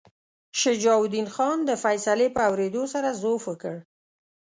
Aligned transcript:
شجاع 0.61 0.97
الدین 1.03 1.27
خان 1.35 1.57
د 1.65 1.71
فیصلې 1.83 2.27
په 2.35 2.41
اورېدو 2.49 2.83
سره 2.93 3.09
ضعف 3.21 3.43
وکړ. 3.47 3.75